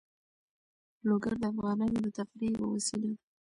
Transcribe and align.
لوگر 1.07 1.33
د 1.41 1.43
افغانانو 1.51 1.97
د 2.05 2.07
تفریح 2.17 2.51
یوه 2.57 2.69
وسیله 2.75 3.07
ده. 3.15 3.19